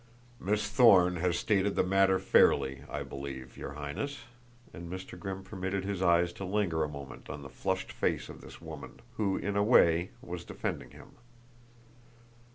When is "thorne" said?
0.67-1.17